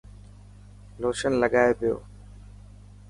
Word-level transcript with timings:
لوشن 1.01 1.33
لگائي 1.41 1.73
پيو. 1.79 1.95